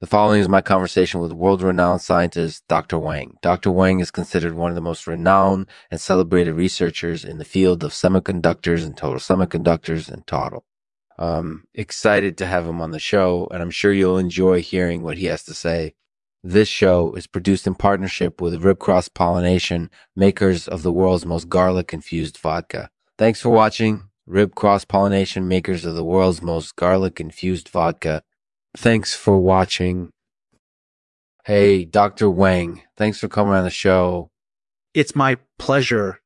The 0.00 0.06
following 0.06 0.40
is 0.40 0.48
my 0.48 0.60
conversation 0.60 1.18
with 1.18 1.32
world 1.32 1.60
renowned 1.60 2.02
scientist 2.02 2.62
Dr. 2.68 3.00
Wang. 3.00 3.36
Dr. 3.42 3.72
Wang 3.72 3.98
is 3.98 4.12
considered 4.12 4.54
one 4.54 4.70
of 4.70 4.76
the 4.76 4.80
most 4.80 5.08
renowned 5.08 5.66
and 5.90 6.00
celebrated 6.00 6.52
researchers 6.52 7.24
in 7.24 7.38
the 7.38 7.44
field 7.44 7.82
of 7.82 7.90
semiconductors 7.90 8.86
and 8.86 8.96
Tootle 8.96 9.16
semiconductors 9.16 10.08
and 10.08 10.24
Tootle. 10.24 10.64
I'm 11.18 11.64
excited 11.74 12.38
to 12.38 12.46
have 12.46 12.64
him 12.64 12.80
on 12.80 12.92
the 12.92 13.00
show, 13.00 13.48
and 13.50 13.60
I'm 13.60 13.72
sure 13.72 13.92
you'll 13.92 14.18
enjoy 14.18 14.62
hearing 14.62 15.02
what 15.02 15.18
he 15.18 15.26
has 15.26 15.42
to 15.46 15.52
say. 15.52 15.94
This 16.44 16.68
show 16.68 17.12
is 17.14 17.26
produced 17.26 17.66
in 17.66 17.74
partnership 17.74 18.40
with 18.40 18.62
Rib 18.62 18.78
Cross 18.78 19.08
Pollination, 19.08 19.90
makers 20.14 20.68
of 20.68 20.84
the 20.84 20.92
world's 20.92 21.26
most 21.26 21.48
garlic 21.48 21.92
infused 21.92 22.38
vodka. 22.38 22.88
Thanks 23.18 23.40
for 23.40 23.50
watching. 23.50 24.04
Rib 24.26 24.54
Cross 24.54 24.84
Pollination, 24.84 25.48
makers 25.48 25.84
of 25.84 25.96
the 25.96 26.04
world's 26.04 26.40
most 26.40 26.76
garlic 26.76 27.18
infused 27.18 27.68
vodka. 27.68 28.22
Thanks 28.76 29.14
for 29.14 29.38
watching. 29.38 30.10
Hey, 31.44 31.84
Dr. 31.84 32.28
Wang, 32.28 32.82
thanks 32.96 33.18
for 33.18 33.28
coming 33.28 33.54
on 33.54 33.64
the 33.64 33.70
show. 33.70 34.30
It's 34.94 35.16
my 35.16 35.38
pleasure. 35.58 36.20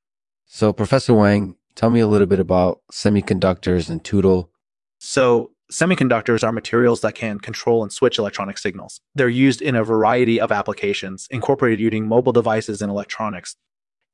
So, 0.46 0.72
Professor 0.72 1.14
Wang, 1.14 1.56
tell 1.74 1.90
me 1.90 2.00
a 2.00 2.06
little 2.06 2.26
bit 2.26 2.40
about 2.40 2.80
semiconductors 2.90 3.88
and 3.88 4.02
Tootle. 4.04 4.50
So, 4.98 5.52
semiconductors 5.70 6.44
are 6.44 6.52
materials 6.52 7.00
that 7.00 7.14
can 7.14 7.38
control 7.38 7.82
and 7.82 7.92
switch 7.92 8.18
electronic 8.18 8.58
signals. 8.58 9.00
They're 9.14 9.28
used 9.28 9.62
in 9.62 9.74
a 9.74 9.84
variety 9.84 10.40
of 10.40 10.52
applications, 10.52 11.26
incorporated 11.30 11.80
using 11.80 12.06
mobile 12.06 12.32
devices 12.32 12.82
and 12.82 12.90
electronics. 12.90 13.56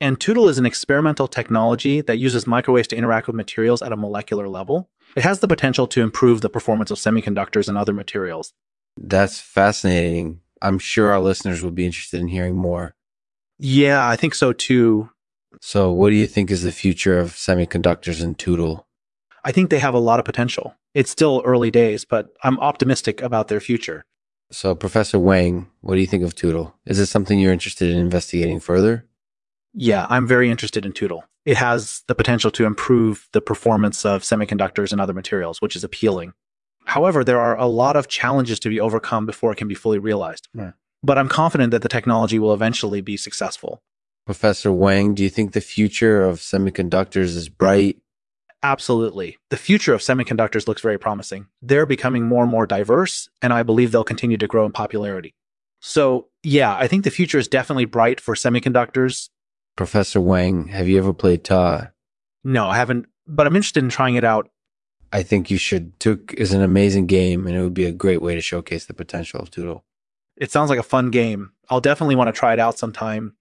And 0.01 0.21
Tootle 0.21 0.49
is 0.49 0.59
an 0.59 0.67
experimental 0.67 1.27
technology 1.27 2.01
that 2.03 2.19
uses 2.19 2.47
microwaves 2.47 2.89
to 2.89 2.97
interact 2.97 3.27
with 3.27 3.35
materials 3.35 3.83
at 3.83 3.93
a 3.93 3.97
molecular 3.97 4.49
level. 4.49 4.89
It 5.17 5.25
has 5.25 5.41
the 5.41 5.49
potential 5.49 5.89
to 5.89 6.03
improve 6.03 6.41
the 6.41 6.49
performance 6.49 6.91
of 6.91 6.99
semiconductors 6.99 7.69
and 7.69 7.77
other 7.77 7.93
materials. 7.93 8.53
That's 8.97 9.41
fascinating. 9.41 10.41
I'm 10.63 10.79
sure 10.79 11.11
our 11.11 11.21
listeners 11.21 11.63
will 11.63 11.73
be 11.73 11.87
interested 11.87 12.21
in 12.21 12.29
hearing 12.29 12.57
more. 12.57 12.95
Yeah, 13.59 14.09
I 14.09 14.15
think 14.15 14.35
so 14.35 14.53
too. 14.53 15.11
So, 15.61 15.91
what 15.91 16.11
do 16.11 16.17
you 16.17 16.27
think 16.27 16.51
is 16.51 16.63
the 16.63 16.71
future 16.71 17.19
of 17.19 17.33
semiconductors 17.33 18.23
and 18.23 18.39
Tootle? 18.39 18.87
I 19.45 19.51
think 19.51 19.71
they 19.71 19.79
have 19.81 19.95
a 19.95 19.99
lot 19.99 20.19
of 20.19 20.25
potential. 20.25 20.75
It's 20.95 21.11
still 21.11 21.43
early 21.45 21.71
days, 21.71 22.05
but 22.05 22.29
I'm 22.45 22.61
optimistic 22.61 23.21
about 23.23 23.49
their 23.49 23.61
future. 23.61 24.05
So, 24.51 24.75
Professor 24.75 25.19
Wang, 25.19 25.69
what 25.81 25.95
do 25.95 26.01
you 26.01 26.07
think 26.07 26.23
of 26.23 26.35
Tootle? 26.35 26.75
Is 26.87 26.99
it 26.99 27.07
something 27.07 27.41
you're 27.41 27.53
interested 27.53 27.91
in 27.91 27.99
investigating 27.99 28.61
further? 28.61 29.08
Yeah, 29.79 30.07
I'm 30.11 30.27
very 30.27 30.51
interested 30.51 30.85
in 30.85 30.93
Tootle. 30.93 31.25
It 31.45 31.57
has 31.57 32.03
the 32.09 32.15
potential 32.15 32.51
to 32.51 32.67
improve 32.67 33.29
the 33.33 33.41
performance 33.41 34.05
of 34.05 34.23
semiconductors 34.23 34.93
and 34.93 35.01
other 35.01 35.15
materials, 35.15 35.63
which 35.63 35.77
is 35.77 35.85
appealing. 35.85 36.35
However, 36.85 37.23
there 37.23 37.41
are 37.41 37.57
a 37.57 37.67
lot 37.67 37.97
of 37.97 38.09
challenges 38.09 38.59
to 38.61 38.69
be 38.69 38.81
overcome 38.81 39.25
before 39.25 39.53
it 39.53 39.57
can 39.57 39.69
be 39.69 39.75
fully 39.75 39.99
realized. 39.99 40.49
Right. 40.53 40.73
But 41.03 41.17
I'm 41.17 41.29
confident 41.29 41.71
that 41.71 41.83
the 41.83 41.89
technology 41.89 42.39
will 42.39 42.53
eventually 42.53 43.01
be 43.01 43.17
successful. 43.17 43.83
Professor 44.27 44.73
Wang, 44.73 45.15
do 45.15 45.23
you 45.23 45.31
think 45.31 45.53
the 45.53 45.61
future 45.61 46.23
of 46.23 46.39
semiconductors 46.39 47.37
is 47.37 47.49
bright? 47.49 47.99
Absolutely. 48.63 49.39
The 49.51 49.57
future 49.57 49.95
of 49.95 50.01
semiconductors 50.01 50.67
looks 50.67 50.83
very 50.83 50.99
promising. 50.99 51.47
They're 51.63 51.87
becoming 51.87 52.25
more 52.25 52.43
and 52.43 52.51
more 52.51 52.67
diverse, 52.67 53.29
and 53.41 53.53
I 53.53 53.63
believe 53.63 53.93
they'll 53.93 54.05
continue 54.05 54.37
to 54.37 54.47
grow 54.49 54.67
in 54.67 54.73
popularity. 54.73 55.35
So, 55.81 56.29
yeah, 56.43 56.77
I 56.77 56.89
think 56.89 57.05
the 57.05 57.11
future 57.11 57.39
is 57.39 57.47
definitely 57.47 57.85
bright 57.85 58.21
for 58.21 58.35
semiconductors. 58.35 59.31
Professor 59.79 60.21
Wang, 60.21 60.67
have 60.67 60.89
you 60.89 60.99
ever 60.99 61.15
played 61.15 61.45
Ta? 61.45 61.93
No, 62.43 62.67
I 62.67 62.75
haven't, 62.75 63.07
but 63.29 63.47
I'm 63.47 63.55
interested 63.55 63.85
in 63.85 63.89
trying 63.89 64.17
it 64.17 64.25
out. 64.25 64.51
I 65.13 65.23
think 65.23 65.53
you 65.53 65.57
should. 65.57 66.01
Took 66.01 66.35
is 66.35 66.53
an 66.53 66.63
amazing 66.63 67.07
game, 67.07 67.47
and 67.47 67.55
it 67.57 67.63
would 67.63 67.75
be 67.75 67.85
a 67.85 67.93
great 67.93 68.21
way 68.21 68.35
to 68.35 68.41
showcase 68.41 68.87
the 68.87 68.93
potential 68.93 69.39
of 69.39 69.53
Tootle. 69.53 69.85
It 70.37 70.51
sounds 70.51 70.69
like 70.69 70.81
a 70.81 70.83
fun 70.83 71.13
game. 71.13 71.53
I'll 71.71 71.81
definitely 71.81 72.17
want 72.17 72.27
to 72.27 72.37
try 72.37 72.53
it 72.53 72.59
out 72.59 72.77
sometime. 72.77 73.37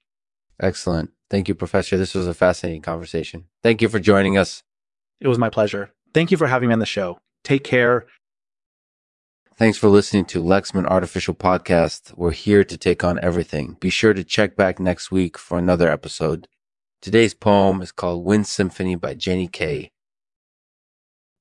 Excellent. 0.60 1.10
Thank 1.32 1.48
you, 1.48 1.56
Professor. 1.56 1.98
This 1.98 2.14
was 2.14 2.28
a 2.28 2.36
fascinating 2.36 2.84
conversation. 2.84 3.46
Thank 3.64 3.82
you 3.82 3.90
for 3.90 3.98
joining 3.98 4.38
us. 4.38 4.62
It 5.20 5.28
was 5.28 5.40
my 5.40 5.50
pleasure. 5.50 5.92
Thank 6.14 6.30
you 6.30 6.38
for 6.38 6.46
having 6.46 6.70
me 6.70 6.74
on 6.74 6.80
the 6.80 6.86
show. 6.86 7.18
Take 7.44 7.64
care. 7.64 8.06
Thanks 9.58 9.80
for 9.80 9.90
listening 9.90 10.26
to 10.26 10.44
Lexman 10.44 10.86
Artificial 10.86 11.34
Podcast. 11.34 12.16
We're 12.16 12.30
here 12.30 12.64
to 12.64 12.78
take 12.78 13.04
on 13.04 13.20
everything. 13.24 13.76
Be 13.80 13.90
sure 13.90 14.14
to 14.14 14.24
check 14.24 14.56
back 14.56 14.80
next 14.80 15.10
week 15.10 15.36
for 15.36 15.58
another 15.58 15.90
episode. 15.90 16.48
Today's 17.02 17.34
poem 17.34 17.82
is 17.82 17.92
called 17.92 18.24
Wind 18.24 18.46
Symphony 18.46 18.94
by 18.94 19.16
Jenny 19.16 19.48
Kay. 19.48 19.90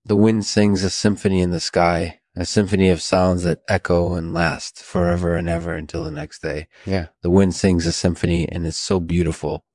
The 0.06 0.16
wind 0.16 0.46
sings 0.46 0.82
a 0.82 0.88
symphony 0.88 1.42
in 1.42 1.50
the 1.50 1.60
sky, 1.60 2.20
a 2.34 2.46
symphony 2.46 2.88
of 2.88 3.02
sounds 3.02 3.42
that 3.42 3.60
echo 3.68 4.14
and 4.14 4.32
last 4.32 4.82
forever 4.82 5.36
and 5.36 5.46
ever 5.46 5.74
until 5.74 6.02
the 6.02 6.10
next 6.10 6.40
day. 6.40 6.68
Yeah. 6.86 7.08
The 7.20 7.28
wind 7.28 7.54
sings 7.54 7.84
a 7.84 7.92
symphony 7.92 8.48
and 8.48 8.66
it's 8.66 8.78
so 8.78 8.98
beautiful. 8.98 9.65